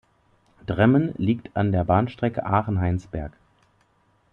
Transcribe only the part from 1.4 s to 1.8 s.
an